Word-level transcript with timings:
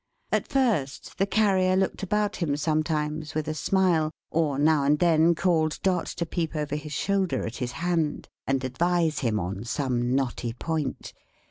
At 0.31 0.47
first, 0.47 1.19
the 1.19 1.27
Carrier 1.27 1.75
looked 1.75 2.01
about 2.01 2.37
him 2.37 2.57
sometimes, 2.57 3.35
with 3.35 3.47
a 3.47 3.53
smile, 3.53 4.09
or 4.31 4.57
now 4.57 4.83
and 4.83 4.97
then 4.97 5.35
called 5.35 5.77
Dot 5.83 6.07
to 6.07 6.25
peep 6.25 6.55
over 6.55 6.75
his 6.75 6.91
shoulder 6.93 7.45
at 7.45 7.57
his 7.57 7.73
hand, 7.73 8.27
and 8.47 8.63
advise 8.63 9.19
him 9.19 9.39
on 9.39 9.63
some 9.63 10.15
knotty 10.15 10.53
point. 10.53 11.13